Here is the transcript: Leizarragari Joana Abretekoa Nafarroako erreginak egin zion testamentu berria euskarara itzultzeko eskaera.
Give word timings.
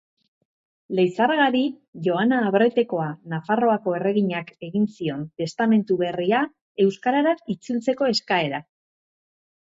Leizarragari 0.99 1.59
Joana 2.07 2.39
Abretekoa 2.47 3.05
Nafarroako 3.33 3.93
erreginak 3.99 4.49
egin 4.69 4.89
zion 4.97 5.23
testamentu 5.43 5.99
berria 6.01 6.41
euskarara 6.87 7.37
itzultzeko 7.57 8.11
eskaera. 8.17 8.65